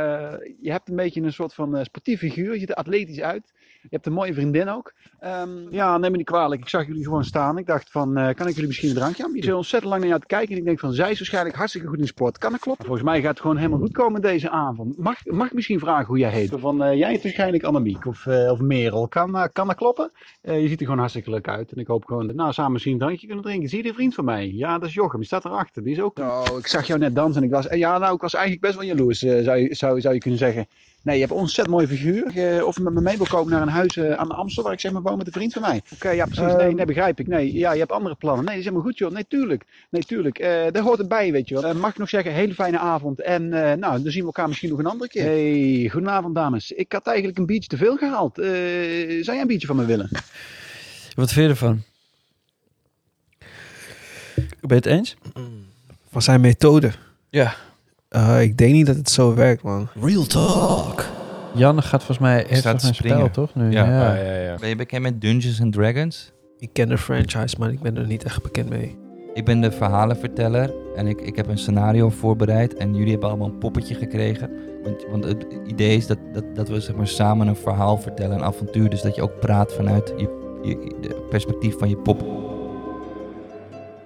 je 0.62 0.72
hebt 0.72 0.90
een 0.90 0.96
beetje 0.96 1.22
een 1.22 1.34
soort 1.34 1.54
van 1.54 1.78
eh, 1.78 1.84
sportief 1.84 2.20
figuur. 2.20 2.54
Je 2.54 2.60
ziet 2.60 2.70
er 2.70 2.76
atletisch 2.76 3.22
uit. 3.22 3.54
Je 3.90 3.96
hebt 3.96 4.06
een 4.06 4.14
mooie 4.14 4.34
vriendin 4.34 4.70
ook. 4.70 4.94
Ehm, 5.20 5.50
ja, 5.70 5.98
neem 5.98 6.12
me 6.12 6.18
niet 6.18 6.26
kwalijk. 6.26 6.62
Ik 6.62 6.70
zag 6.70 6.88
jullie 6.88 7.04
gewoon 7.04 7.24
staan. 7.24 7.58
Ik 7.58 7.66
dacht 7.66 7.92
van, 7.92 8.18
eh, 8.18 8.36
kan 8.36 8.48
ik 8.48 8.54
jullie 8.54 8.68
misschien 8.68 8.90
een 8.90 8.96
drankje 8.96 9.24
aanbieden? 9.24 9.44
Ik 9.44 9.50
zit 9.50 9.58
ontzettend 9.58 9.92
lang 9.92 10.02
naar 10.02 10.10
jou 10.10 10.22
te 10.22 10.36
kijken. 10.36 10.52
En 10.52 10.58
ik 10.58 10.66
denk 10.66 10.80
van, 10.80 10.94
zij 10.94 11.12
is 11.12 11.18
waarschijnlijk 11.18 11.56
hartstikke 11.56 11.88
goed 11.88 12.00
in 12.00 12.08
sport. 12.08 12.38
Kan 12.38 12.52
dat 12.52 12.60
kloppen? 12.60 12.86
Volgens 12.86 13.06
mij 13.06 13.22
gaat 13.22 13.30
het 13.30 13.40
gewoon 13.40 13.58
helemaal 13.58 13.80
goed 13.80 13.92
komen 13.92 14.22
deze 14.22 14.50
avond. 14.50 14.98
Mag, 14.98 15.26
mag 15.26 15.48
ik 15.48 15.54
misschien 15.54 15.80
vragen 15.80 16.06
hoe 16.06 16.18
jij 16.18 16.32
heet? 16.32 16.54
Van, 16.58 16.84
eh, 16.84 16.98
jij 16.98 17.10
heet 17.10 17.24
waarschijnlijk 17.24 17.64
Annemiek 17.64 18.06
of, 18.06 18.26
eh, 18.26 18.52
of 18.52 18.60
Merel. 18.60 19.08
Kan, 19.08 19.50
kan 19.54 19.68
dat 19.68 19.76
kloppen? 19.76 20.12
Je 20.42 20.68
ziet 20.68 20.80
er 20.80 20.86
gewoon 20.86 21.00
hartstikke 21.00 21.30
leuk 21.30 21.48
uit. 21.48 21.72
En 21.72 21.78
ik 21.78 21.88
hoop 21.88 22.06
gewoon 22.06 22.28
dat 22.28 22.36
nou, 22.36 22.54
samen 22.54 22.72
misschien 22.72 22.94
een 22.94 23.00
drankje 23.00 23.26
kunnen 23.26 23.46
drinken. 23.46 23.70
Zie 23.70 23.78
je 23.78 23.84
de 23.84 23.94
vriend 23.94 24.14
van 24.14 24.26
mij? 24.26 24.52
Ja, 24.54 24.78
dat 24.80 24.88
is 24.88 24.94
Jochem. 24.94 25.20
Die 25.20 25.28
staat 25.28 25.46
erachter. 25.46 25.84
Die 25.84 25.94
is 25.94 26.02
ook... 26.02 26.20
Oh, 26.20 26.46
ik 26.58 26.68
zag 26.68 26.88
jou 26.88 27.00
net 27.00 27.16
dansen. 27.16 27.42
En 27.42 27.48
ik 27.48 27.54
was, 27.54 27.68
ja, 27.70 27.98
nou, 27.98 28.16
ik 28.16 28.22
was 28.22 28.34
eigenlijk 28.34 28.66
best 28.66 28.76
wel 28.76 28.86
jaloers, 28.86 29.20
zou, 29.20 29.58
je, 29.58 29.76
zou, 29.76 30.02
zou 30.02 30.14
je 30.14 30.20
kunnen 30.20 30.40
zeggen. 30.40 30.68
Nee, 31.08 31.16
je 31.16 31.22
hebt 31.22 31.34
een 31.34 31.40
ontzettend 31.40 31.76
mooi 31.76 31.88
figuur. 31.88 32.38
Eh, 32.38 32.66
of 32.66 32.78
je 32.78 32.84
met 32.84 32.94
me 32.94 33.02
mee 33.02 33.18
wil 33.18 33.26
komen 33.26 33.52
naar 33.52 33.62
een 33.62 33.68
huis 33.68 33.98
eh, 33.98 34.12
aan 34.14 34.28
de 34.28 34.34
Amstel, 34.34 34.64
waar 34.64 34.74
ik 34.74 34.80
zeg 34.80 34.92
maar 34.92 35.02
woon 35.02 35.18
met 35.18 35.28
een 35.28 35.34
vriend 35.34 35.54
van 35.54 35.62
mij. 35.62 35.82
Oké, 35.94 36.10
ja, 36.10 36.26
precies. 36.26 36.56
nee, 36.56 36.74
nee, 36.74 36.86
begrijp 36.86 37.20
ik. 37.20 37.28
Nee, 37.28 37.54
ja, 37.54 37.72
je 37.72 37.80
hebt 37.80 37.92
andere 37.92 38.16
plannen. 38.16 38.46
Nee, 38.46 38.54
dat 38.54 38.64
is 38.64 38.70
helemaal 38.70 38.88
goed, 38.88 38.98
joh. 38.98 39.12
Nee, 39.12 39.26
tuurlijk. 39.28 39.66
Nee, 39.90 40.04
tuurlijk. 40.04 40.40
Eh 40.40 40.68
daar 40.72 40.84
hoort 40.84 40.98
het 40.98 41.08
bij, 41.08 41.32
weet 41.32 41.48
je 41.48 41.62
wel. 41.62 41.74
Mag 41.74 41.90
ik 41.90 41.98
nog 41.98 42.10
zeggen, 42.10 42.34
hele 42.34 42.54
fijne 42.54 42.78
avond. 42.78 43.22
En 43.22 43.54
eh, 43.54 43.78
nou, 43.78 44.02
dan 44.02 44.12
zien 44.12 44.20
we 44.22 44.26
elkaar 44.26 44.48
misschien 44.48 44.70
nog 44.70 44.80
een 44.80 44.86
andere 44.86 45.10
keer. 45.10 45.24
Hey, 45.24 45.90
goedenavond, 45.92 46.36
dames. 46.36 46.72
Ik 46.72 46.92
had 46.92 47.08
eigenlijk 47.08 47.38
een 47.38 47.46
biertje 47.46 47.70
te 47.70 47.78
veel 47.78 47.98
gehaald. 47.98 48.38
Eh, 48.38 48.48
zou 49.08 49.24
jij 49.24 49.42
een 49.42 49.48
biertje 49.48 49.68
van 49.68 49.76
me 49.76 49.86
willen? 49.86 50.10
Wat 51.16 51.32
vind 51.32 51.46
je 51.46 51.52
ervan? 51.52 51.84
Ben 54.36 54.48
je 54.68 54.76
het 54.76 54.86
eens? 54.86 55.16
Van 56.12 56.22
zijn 56.22 56.42
methode. 56.42 56.92
Ja. 57.30 57.56
Eh, 58.10 58.42
ik 58.42 58.58
denk 58.58 58.74
niet 58.74 58.86
dat 58.86 58.96
het 58.96 59.10
zo 59.10 59.34
werkt, 59.36 59.64
man. 59.64 59.88
Real 60.02 60.24
Talk. 60.26 61.06
Jan 61.54 61.84
gaat 61.84 62.04
volgens 62.04 62.20
mij, 62.20 62.36
mij 62.36 62.52
een 62.52 62.80
spel, 62.80 62.94
springen. 62.94 63.32
toch? 63.32 63.56
Nu? 63.56 63.72
Ja. 63.72 63.86
Ja, 63.86 64.16
ja, 64.16 64.34
ja. 64.34 64.56
Ben 64.60 64.70
je 64.70 64.76
bekend 64.76 65.02
met 65.02 65.22
Dungeons 65.22 65.62
and 65.62 65.74
Dragons? 65.74 66.32
Ik 66.58 66.70
ken 66.74 66.88
de 66.90 66.98
franchise, 66.98 67.56
maar 67.60 67.72
ik 67.72 67.80
ben 67.80 67.98
er 67.98 68.06
niet 68.08 68.24
echt 68.24 68.42
bekend 68.44 68.70
mee. 68.70 68.98
Ik 69.34 69.46
ben 69.46 69.62
de 69.62 69.72
verhalenverteller 69.72 70.74
en 70.96 71.08
ik, 71.08 71.22
ik 71.22 71.36
heb 71.36 71.48
een 71.48 71.58
scenario 71.58 72.10
voorbereid 72.10 72.74
en 72.74 72.96
jullie 72.96 73.12
hebben 73.12 73.30
allemaal 73.30 73.48
een 73.48 73.58
poppetje 73.58 73.96
gekregen. 73.96 74.50
Want, 74.84 75.06
want 75.12 75.24
het 75.24 75.46
idee 75.68 75.98
is 75.98 76.08
dat, 76.08 76.18
dat, 76.34 76.44
dat 76.56 76.68
we 76.70 76.80
zeg 76.80 76.96
maar, 76.96 77.08
samen 77.08 77.48
een 77.48 77.56
verhaal 77.56 77.98
vertellen, 77.98 78.38
een 78.38 78.44
avontuur. 78.44 78.90
Dus 78.90 79.02
dat 79.02 79.16
je 79.16 79.22
ook 79.22 79.40
praat 79.40 79.74
vanuit 79.74 80.14
je, 80.18 80.60
je 80.64 80.96
de 81.02 81.26
perspectief 81.30 81.78
van 81.78 81.90
je 81.90 81.98
pop. 81.98 82.26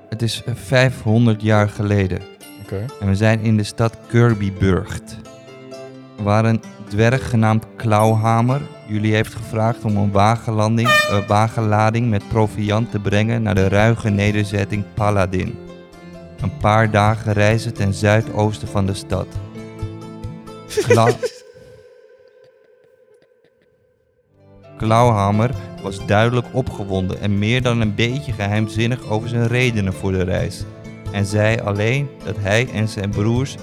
Het 0.10 0.22
is 0.22 0.43
eh, 0.46 0.55
500 0.55 1.41
jaar 1.41 1.70
geleden 1.70 2.22
En 3.00 3.08
we 3.08 3.16
zijn 3.16 3.40
in 3.40 3.58
de 3.58 3.63
stad 3.63 3.98
Kirbyburgt. 4.08 5.18
Waar 6.18 6.46
een 6.46 6.62
dwerg 6.88 7.30
genaamd 7.30 7.66
Klauwhamer 7.75 8.62
jullie 8.92 9.13
heeft 9.13 9.34
gevraagd 9.34 9.84
om 9.84 9.98
een 9.98 10.13
eh, 10.13 11.28
wagenlading 11.28 12.10
met 12.10 12.28
proviant 12.28 12.92
te 12.92 13.00
brengen 13.00 13.42
naar 13.42 13.56
de 13.56 13.68
ruige 13.68 14.10
nederzetting 14.10 14.84
Paladin. 14.94 15.58
Een 16.42 16.58
paar 16.58 16.92
dagen 16.92 17.34
reizen 17.34 17.74
ten 17.74 17.94
zuidoosten 17.94 18.68
van 18.68 18.86
de 18.86 18.94
stad. 18.94 19.28
Kla 20.82 21.10
Klauwhamer 24.78 25.51
was 25.84 26.06
duidelijk 26.06 26.48
opgewonden 26.51 27.20
en 27.20 27.40
meer 27.40 27.62
dan 27.62 27.82
een 27.82 27.96
beetje 27.96 28.32
geheimzinnig 28.32 29.10
over 29.10 29.30
zijn 29.30 29.48
redenen 29.48 29.94
voor 29.94 30.12
de 30.12 30.24
reis. 30.24 30.63
En 31.12 31.25
zei 31.25 31.60
alleen 31.60 32.10
dat 32.24 32.36
hij 32.39 32.70
en 32.74 32.88
zijn 32.88 33.10
broers 33.10 33.56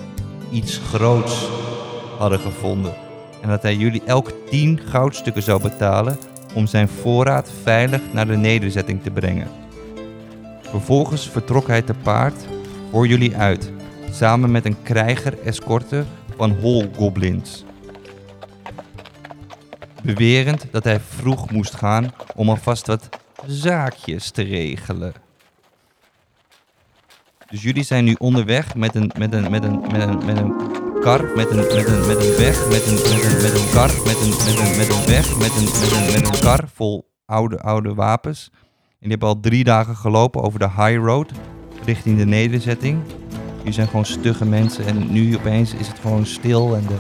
iets 0.51 0.77
groots 0.77 1.49
hadden 2.19 2.39
gevonden. 2.39 2.95
En 3.43 3.49
dat 3.49 3.63
hij 3.63 3.75
jullie 3.75 4.03
elk 4.05 4.33
tien 4.51 4.81
goudstukken 4.85 5.43
zou 5.43 5.63
betalen 5.63 6.19
om 6.55 6.67
zijn 6.67 6.89
voorraad 6.89 7.51
veilig 7.63 8.01
naar 8.13 8.27
de 8.27 8.37
nederzetting 8.37 9.03
te 9.03 9.11
brengen. 9.11 9.49
Vervolgens 10.63 11.29
vertrok 11.29 11.67
hij 11.67 11.83
te 11.83 11.95
paard 12.03 12.47
voor 12.91 13.07
jullie 13.07 13.37
uit, 13.37 13.73
samen 14.11 14.51
met 14.51 14.65
een 14.65 14.83
krijger-escorte 14.83 16.05
van 16.37 16.51
holgoblins. 16.51 17.65
Bewerend 20.03 20.67
dat 20.71 20.85
hij 20.85 21.01
vroeg 21.01 21.51
moest 21.51 21.75
gaan 21.75 22.13
om 22.37 22.49
alvast 22.49 22.87
wat 22.87 23.09
zaakjes 23.47 24.31
te 24.31 24.43
regelen. 24.43 25.28
Dus 27.51 27.63
jullie 27.63 27.83
zijn 27.83 28.05
nu 28.05 28.15
onderweg 28.19 28.75
met 28.75 28.95
een, 28.95 29.11
met 29.19 29.33
een, 29.33 29.51
met 29.51 29.65
een, 29.65 29.81
met 29.81 30.03
een, 30.03 30.25
met 30.27 30.37
een 30.37 30.57
kar, 31.01 31.25
met 31.37 31.51
een, 31.51 31.57
met 31.57 31.87
een, 31.87 32.07
met 32.07 32.25
een 32.25 32.37
weg, 32.37 32.69
met 32.69 32.87
een, 32.87 32.95
met 32.95 33.23
een, 33.23 33.43
met 33.43 33.55
een 33.55 33.71
kar, 33.73 33.91
met 34.05 34.21
een, 34.21 34.29
met 34.29 34.59
een, 34.59 34.77
met 34.77 34.89
een 34.89 35.07
weg, 35.07 35.39
met 35.39 35.57
een, 35.57 35.65
met 35.65 35.93
een, 35.93 36.13
met 36.13 36.35
een 36.35 36.41
kar 36.41 36.65
vol 36.75 37.11
oude, 37.27 37.61
oude 37.61 37.95
wapens. 37.95 38.51
En 38.53 38.59
die 38.99 39.11
hebben 39.11 39.29
al 39.29 39.41
drie 39.41 39.65
dagen 39.65 39.97
gelopen 39.97 40.43
over 40.43 40.59
de 40.59 40.71
high 40.71 40.97
road 41.05 41.33
richting 41.85 42.19
de 42.19 42.25
nederzetting. 42.25 43.03
Jullie 43.57 43.73
zijn 43.73 43.89
gewoon 43.89 44.05
stugge 44.05 44.45
mensen 44.45 44.87
en 44.87 45.13
nu 45.13 45.37
opeens 45.37 45.75
is 45.75 45.89
het 45.89 45.99
gewoon 45.99 46.27
stil 46.27 46.77
en 46.77 46.87
de, 46.87 46.97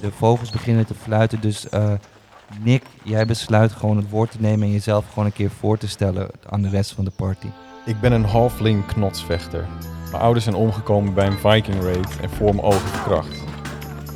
de 0.00 0.12
vogels 0.12 0.50
beginnen 0.50 0.86
te 0.86 0.94
fluiten. 0.94 1.40
Dus 1.40 1.68
eh, 1.68 1.92
Nick, 2.62 2.82
jij 3.02 3.26
besluit 3.26 3.72
gewoon 3.72 3.96
het 3.96 4.10
woord 4.10 4.30
te 4.30 4.40
nemen 4.40 4.66
en 4.66 4.72
jezelf 4.72 5.08
gewoon 5.08 5.24
een 5.24 5.32
keer 5.32 5.50
voor 5.50 5.78
te 5.78 5.88
stellen 5.88 6.30
aan 6.48 6.62
de 6.62 6.68
rest 6.68 6.92
van 6.92 7.04
de 7.04 7.12
party. 7.16 7.48
Ik 7.88 8.00
ben 8.00 8.12
een 8.12 8.24
halfling 8.24 8.86
knotsvechter. 8.86 9.66
Mijn 10.10 10.22
ouders 10.22 10.44
zijn 10.44 10.56
omgekomen 10.56 11.14
bij 11.14 11.26
een 11.26 11.38
viking 11.38 11.82
raid 11.82 12.20
en 12.20 12.30
voor 12.30 12.54
mijn 12.54 12.66
ogen. 12.66 13.24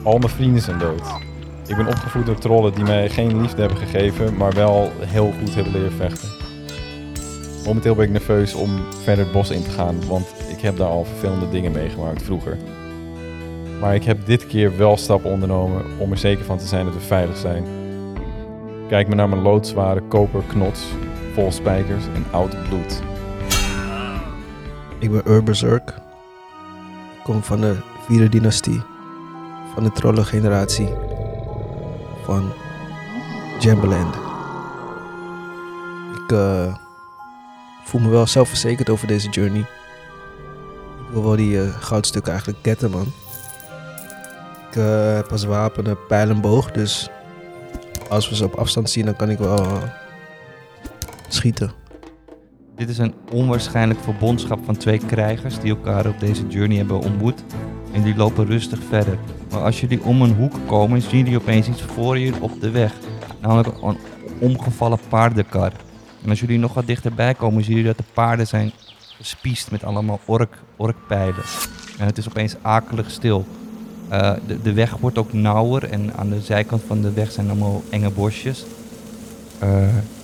Al 0.02 0.18
mijn 0.18 0.32
vrienden 0.32 0.62
zijn 0.62 0.78
dood. 0.78 1.02
Ik 1.66 1.76
ben 1.76 1.86
opgevoed 1.86 2.26
door 2.26 2.38
trollen 2.38 2.74
die 2.74 2.84
mij 2.84 3.08
geen 3.08 3.40
liefde 3.40 3.60
hebben 3.60 3.78
gegeven, 3.78 4.36
maar 4.36 4.52
wel 4.52 4.90
heel 4.98 5.32
goed 5.38 5.54
hebben 5.54 5.72
leren 5.72 5.92
vechten. 5.92 6.28
Momenteel 7.64 7.94
ben 7.94 8.04
ik 8.04 8.10
nerveus 8.10 8.54
om 8.54 8.70
verder 9.02 9.24
het 9.24 9.32
bos 9.32 9.50
in 9.50 9.62
te 9.62 9.70
gaan, 9.70 10.06
want 10.06 10.26
ik 10.48 10.60
heb 10.60 10.76
daar 10.76 10.88
al 10.88 11.04
vervelende 11.04 11.48
dingen 11.48 11.72
meegemaakt 11.72 12.22
vroeger. 12.22 12.58
Maar 13.80 13.94
ik 13.94 14.04
heb 14.04 14.26
dit 14.26 14.46
keer 14.46 14.76
wel 14.76 14.96
stappen 14.96 15.30
ondernomen 15.30 15.84
om 15.98 16.10
er 16.10 16.18
zeker 16.18 16.44
van 16.44 16.58
te 16.58 16.66
zijn 16.66 16.84
dat 16.84 16.94
we 16.94 17.00
veilig 17.00 17.36
zijn. 17.36 17.64
Kijk 18.88 19.06
maar 19.06 19.16
naar 19.16 19.28
mijn 19.28 19.42
loodzware 19.42 20.00
koperknots, 20.00 20.82
vol 21.34 21.52
spijkers 21.52 22.04
en 22.14 22.24
oud 22.30 22.68
bloed. 22.68 23.11
Ik 25.02 25.10
ben 25.10 25.30
Urberzurk. 25.30 25.88
Ik 25.88 27.22
kom 27.22 27.42
van 27.42 27.60
de 27.60 27.76
vierde 28.06 28.28
dynastie. 28.28 28.82
Van 29.74 29.82
de 29.82 29.92
trollengeneratie. 29.92 30.88
Van 32.24 32.52
Jambeland. 33.58 34.14
Ik 36.22 36.32
eh, 36.32 36.74
voel 37.84 38.00
me 38.00 38.08
wel 38.08 38.26
zelfverzekerd 38.26 38.90
over 38.90 39.06
deze 39.06 39.28
journey. 39.28 39.60
Ik 39.60 41.12
wil 41.12 41.22
wel 41.22 41.36
die 41.36 41.62
eh, 41.62 41.82
goudstukken 41.82 42.32
eigenlijk 42.32 42.62
getten, 42.62 42.90
man. 42.90 43.12
Ik 44.70 44.76
eh, 44.76 45.14
heb 45.14 45.30
als 45.30 45.44
wapen 45.44 45.86
een 45.86 46.06
pijl 46.06 46.28
en 46.28 46.40
boog, 46.40 46.70
dus 46.70 47.10
als 48.08 48.28
we 48.28 48.34
ze 48.34 48.44
op 48.44 48.54
afstand 48.54 48.90
zien, 48.90 49.04
dan 49.04 49.16
kan 49.16 49.30
ik 49.30 49.38
wel 49.38 49.78
schieten. 51.28 51.81
Dit 52.82 52.90
is 52.90 52.98
een 52.98 53.14
onwaarschijnlijk 53.32 54.00
verbondschap 54.00 54.64
van 54.64 54.76
twee 54.76 54.98
krijgers 54.98 55.60
die 55.60 55.70
elkaar 55.70 56.06
op 56.06 56.20
deze 56.20 56.46
journey 56.46 56.76
hebben 56.76 57.00
ontmoet. 57.00 57.44
En 57.92 58.02
die 58.02 58.16
lopen 58.16 58.46
rustig 58.46 58.78
verder. 58.88 59.18
Maar 59.50 59.62
als 59.62 59.80
jullie 59.80 60.02
om 60.02 60.22
een 60.22 60.34
hoek 60.34 60.52
komen, 60.66 61.02
zien 61.02 61.18
jullie 61.18 61.38
opeens 61.38 61.68
iets 61.68 61.82
voor 61.82 62.18
je 62.18 62.32
op 62.40 62.60
de 62.60 62.70
weg. 62.70 62.92
Namelijk 63.40 63.68
een 63.82 63.98
omgevallen 64.38 64.98
paardenkar. 65.08 65.72
En 66.22 66.30
als 66.30 66.40
jullie 66.40 66.58
nog 66.58 66.74
wat 66.74 66.86
dichterbij 66.86 67.34
komen, 67.34 67.64
zien 67.64 67.74
jullie 67.76 67.94
dat 67.94 68.06
de 68.06 68.12
paarden 68.12 68.46
zijn 68.46 68.72
gespiest 69.16 69.70
met 69.70 69.84
allemaal 69.84 70.20
ork, 70.24 70.58
orkpijlen. 70.76 71.44
En 71.98 72.06
het 72.06 72.18
is 72.18 72.28
opeens 72.28 72.56
akelig 72.62 73.10
stil. 73.10 73.46
Eh, 74.08 74.32
de, 74.46 74.62
de 74.62 74.72
weg 74.72 74.96
wordt 74.96 75.18
ook 75.18 75.32
nauwer 75.32 75.84
en 75.84 76.14
aan 76.16 76.28
de 76.28 76.40
zijkant 76.40 76.82
van 76.86 77.02
de 77.02 77.12
weg 77.12 77.32
zijn 77.32 77.50
allemaal 77.50 77.82
enge 77.90 78.10
bosjes. 78.10 78.64
Eh, 79.58 79.68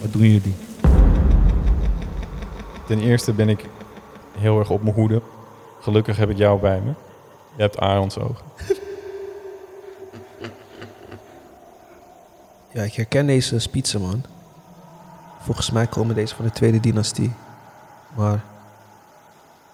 wat 0.00 0.12
doen 0.12 0.31
jullie? 0.31 0.68
Ten 2.88 3.00
eerste 3.00 3.33
ben 3.33 3.49
ik 3.49 3.64
heel 4.38 4.59
erg 4.59 4.71
op 4.71 4.83
mijn 4.83 4.95
hoede. 4.95 5.23
Gelukkig 5.80 6.16
heb 6.16 6.30
ik 6.30 6.37
jou 6.37 6.61
bij 6.61 6.80
me. 6.80 6.92
Je 7.57 7.62
hebt 7.62 7.78
Arons 7.78 8.18
ogen. 8.18 8.45
Ja, 12.73 12.83
ik 12.83 12.95
herken 12.95 13.26
deze 13.26 13.59
spitsen, 13.59 14.00
man. 14.00 14.25
Volgens 15.40 15.71
mij 15.71 15.87
komen 15.87 16.14
deze 16.14 16.35
van 16.35 16.45
de 16.45 16.50
tweede 16.50 16.80
dynastie. 16.80 17.33
Maar... 18.16 18.45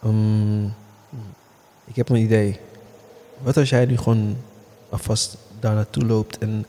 ehm, 0.02 0.64
ik 1.84 1.96
heb 1.96 2.08
een 2.08 2.16
idee. 2.16 2.60
Wat 3.38 3.56
als 3.56 3.68
jij 3.68 3.86
nu 3.86 3.96
gewoon 3.96 4.36
alvast 4.88 5.36
daar 5.60 5.74
naartoe 5.74 6.04
loopt 6.06 6.38
en 6.38 6.66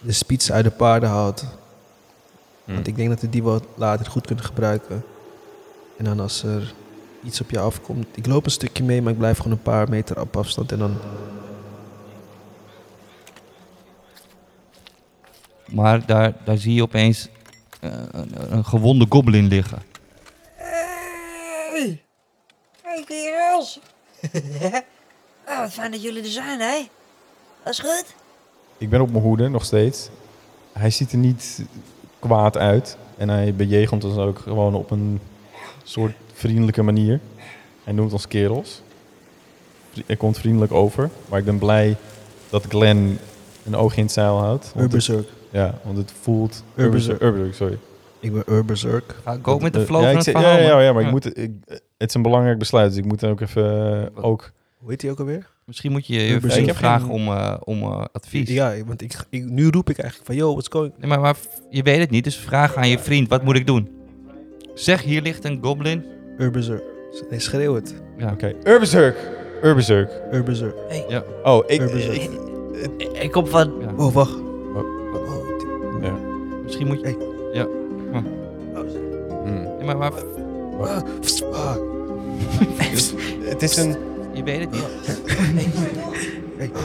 de 0.00 0.12
spitsen 0.12 0.54
uit 0.54 0.64
de 0.64 0.70
paarden 0.70 1.08
haalt? 1.08 1.44
Hm. 2.64 2.74
Want 2.74 2.86
ik 2.86 2.96
denk 2.96 3.08
dat 3.08 3.20
we 3.20 3.28
die 3.28 3.42
wel 3.42 3.60
later 3.74 4.06
goed 4.06 4.26
kunnen 4.26 4.44
gebruiken. 4.44 5.04
En 5.96 6.04
dan 6.04 6.20
als 6.20 6.42
er 6.42 6.74
iets 7.22 7.40
op 7.40 7.50
je 7.50 7.58
afkomt... 7.58 8.06
Ik 8.14 8.26
loop 8.26 8.44
een 8.44 8.50
stukje 8.50 8.84
mee, 8.84 9.02
maar 9.02 9.12
ik 9.12 9.18
blijf 9.18 9.36
gewoon 9.36 9.52
een 9.52 9.62
paar 9.62 9.88
meter 9.88 10.20
op 10.20 10.36
afstand. 10.36 10.72
En 10.72 10.78
dan... 10.78 10.96
Maar 15.66 16.06
daar, 16.06 16.34
daar 16.44 16.58
zie 16.58 16.74
je 16.74 16.82
opeens 16.82 17.28
eh, 17.80 17.92
een, 18.10 18.52
een 18.52 18.64
gewonde 18.64 19.06
goblin 19.08 19.46
liggen. 19.46 19.82
Hey! 20.56 22.02
Hey, 22.82 23.04
kerels! 23.06 23.80
oh, 25.48 25.58
wat 25.58 25.72
fijn 25.72 25.90
dat 25.90 26.02
jullie 26.02 26.22
er 26.22 26.28
zijn, 26.28 26.60
hè? 26.60 26.88
Dat 27.62 27.72
is 27.72 27.78
goed. 27.78 28.14
Ik 28.78 28.90
ben 28.90 29.00
op 29.00 29.10
mijn 29.10 29.24
hoede 29.24 29.48
nog 29.48 29.64
steeds. 29.64 30.08
Hij 30.72 30.90
ziet 30.90 31.12
er 31.12 31.18
niet 31.18 31.64
kwaad 32.18 32.56
uit. 32.56 32.96
En 33.16 33.28
hij 33.28 33.54
bejegent 33.54 34.04
ons 34.04 34.16
ook 34.16 34.38
gewoon 34.38 34.74
op 34.74 34.90
een 34.90 35.20
soort 35.84 36.12
vriendelijke 36.32 36.82
manier. 36.82 37.20
Hij 37.84 37.92
noemt 37.92 38.12
ons 38.12 38.28
kerels. 38.28 38.82
Hij 40.06 40.16
komt 40.16 40.38
vriendelijk 40.38 40.72
over. 40.72 41.10
Maar 41.28 41.38
ik 41.38 41.44
ben 41.44 41.58
blij 41.58 41.96
dat 42.50 42.64
Glenn 42.68 43.18
een 43.64 43.76
oog 43.76 43.96
in 43.96 44.02
het 44.02 44.12
zeil 44.12 44.38
houdt. 44.38 44.62
Want 44.62 44.74
het, 44.74 44.84
Urberzurk. 44.84 45.28
ja, 45.50 45.78
want 45.84 45.96
het 45.96 46.12
voelt... 46.22 46.64
Urberzurk, 46.76 47.54
sorry. 47.54 47.78
Ik 48.20 48.32
ben 48.32 48.42
Urberzurk. 48.48 49.14
Ga 49.24 49.32
ik 49.32 49.48
ook 49.48 49.62
met 49.62 49.72
de 49.72 49.78
Eh, 49.80 49.84
flow 49.84 50.00
ja, 50.02 50.10
van 50.10 50.18
ik 50.20 50.26
het 50.26 50.36
verhaal? 50.36 50.58
ja, 50.58 50.62
ja, 50.62 50.80
ja, 50.80 50.92
maar 50.92 51.02
ik 51.02 51.10
moet, 51.10 51.38
ik, 51.38 51.50
het 51.98 52.08
is 52.08 52.14
een 52.14 52.22
belangrijk 52.22 52.58
besluit. 52.58 52.88
Dus 52.88 52.98
ik 52.98 53.04
moet 53.04 53.24
ook 53.24 53.40
even... 53.40 54.10
ook, 54.16 54.52
Hoe 54.76 54.90
heet 54.90 55.02
hij 55.02 55.10
ook 55.10 55.18
alweer? 55.18 55.52
Misschien 55.64 55.92
moet 55.92 56.06
je 56.06 56.14
je 56.22 56.40
vragen 56.74 57.00
geen- 57.06 57.10
om, 57.10 57.28
eh, 57.28 57.54
om 57.64 57.82
eh, 57.82 58.04
advies. 58.12 58.48
Ja, 58.48 58.74
want 58.86 59.02
ik, 59.02 59.14
ik, 59.30 59.44
nu 59.44 59.70
roep 59.70 59.90
ik 59.90 59.98
eigenlijk 59.98 60.28
van, 60.30 60.36
yo, 60.40 60.50
what's 60.52 60.68
going 60.68 60.92
Nee, 60.98 61.08
maar, 61.08 61.20
maar 61.20 61.36
je 61.70 61.82
weet 61.82 61.98
het 61.98 62.10
niet, 62.10 62.24
dus 62.24 62.36
vraag 62.36 62.74
aan 62.76 62.88
je 62.88 62.98
vriend, 62.98 63.28
wat 63.28 63.42
moet 63.44 63.56
ik 63.56 63.66
doen? 63.66 63.88
Zeg, 64.74 65.02
hier 65.02 65.22
ligt 65.22 65.44
een 65.44 65.58
goblin. 65.62 66.04
Urberzurk. 66.38 66.82
Nee, 67.30 67.40
schreeuw 67.40 67.74
het. 67.74 67.94
Ja. 68.16 68.32
Oké, 68.32 68.52
Urberzurk. 68.64 69.16
Urberzurk. 69.62 70.10
Urberzurk. 70.32 70.74
Oh, 71.44 71.64
ik, 71.66 71.80
Urberzurk. 71.80 72.16
ik, 72.96 73.12
Ik 73.22 73.30
kom 73.30 73.46
van... 73.46 73.72
Oh, 74.00 74.12
wacht. 74.12 74.36
Misschien 76.64 76.86
moet 76.86 77.00
je... 77.00 77.32
Ja. 77.52 77.66
Maar, 78.12 78.22
Hmm. 79.44 79.68
ja, 79.78 79.84
maar, 79.84 79.96
maar 79.98 80.12
Het 83.50 83.62
is 83.62 83.76
een... 83.76 83.96
je 84.32 84.42
weet 84.42 84.60
het 84.60 84.70
niet. 84.70 84.84
Nadenken, 86.58 86.82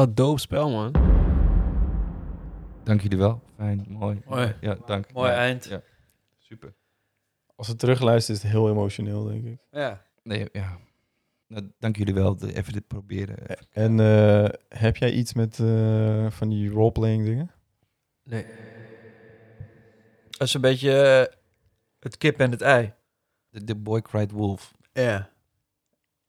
Wel 0.00 0.08
een 0.08 0.14
dope 0.14 0.40
spel, 0.40 0.70
man. 0.70 0.92
Dank 2.84 3.00
jullie 3.00 3.18
wel. 3.18 3.42
Fijn, 3.56 3.84
mooi. 3.88 4.22
Mooi. 4.26 4.54
Ja, 4.60 4.76
dank. 4.86 5.12
Mooi 5.12 5.30
Ja, 5.30 5.36
eind. 5.36 5.64
Ja. 5.64 5.82
Super. 6.38 6.74
Als 7.56 7.68
het 7.68 7.78
terugluistert 7.78 8.36
is 8.36 8.42
het 8.42 8.52
heel 8.52 8.68
emotioneel, 8.68 9.24
denk 9.24 9.44
ik. 9.44 9.58
Ja. 9.70 10.02
Nee, 10.22 10.48
ja. 10.52 10.78
Nou, 11.46 11.72
dank 11.78 11.96
jullie 11.96 12.14
wel. 12.14 12.36
de- 12.36 12.54
Even 12.54 12.72
dit 12.72 12.86
proberen. 12.86 13.36
En 13.70 14.00
eh, 14.00 14.48
heb 14.68 14.96
jij 14.96 15.10
iets 15.12 15.32
met 15.34 15.58
eh, 15.58 16.30
van 16.30 16.48
die 16.48 16.70
roleplaying 16.70 17.24
dingen? 17.24 17.50
Nee. 18.22 18.46
Dat 20.30 20.48
is 20.48 20.54
een 20.54 20.60
beetje 20.60 21.02
eh, 21.02 21.34
het 21.98 22.16
kip 22.18 22.40
en 22.40 22.50
het 22.50 22.60
ei. 22.62 22.92
The, 23.50 23.64
the 23.64 23.74
Boy 23.76 24.02
Cried 24.02 24.30
Wolf. 24.30 24.74
Ja. 24.92 25.30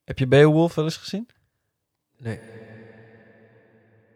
Heb 0.04 0.20
je 0.20 0.28
Beowulf 0.28 0.76
wel 0.76 0.86
eens 0.86 0.98
gezien? 0.98 1.28
Nee. 2.18 2.40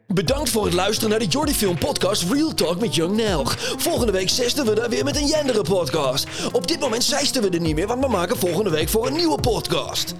Bedankt 0.07 0.49
voor 0.49 0.65
het 0.65 0.73
luisteren 0.73 1.09
naar 1.09 1.19
de 1.19 1.25
Jordy 1.25 1.53
Film 1.53 1.77
Podcast 1.77 2.31
Real 2.31 2.53
Talk 2.53 2.79
met 2.79 2.95
Young 2.95 3.15
Nelg. 3.15 3.55
Volgende 3.77 4.11
week 4.11 4.29
zesten 4.29 4.65
we 4.65 4.75
daar 4.75 4.89
weer 4.89 5.03
met 5.03 5.15
een 5.15 5.27
Jendere 5.27 5.61
podcast. 5.61 6.27
Op 6.51 6.67
dit 6.67 6.79
moment 6.79 7.03
zeisten 7.03 7.41
we 7.41 7.49
er 7.49 7.59
niet 7.59 7.75
meer, 7.75 7.87
want 7.87 8.03
we 8.03 8.09
maken 8.09 8.37
volgende 8.37 8.69
week 8.69 8.89
voor 8.89 9.07
een 9.07 9.15
nieuwe 9.15 9.39
podcast. 9.41 10.15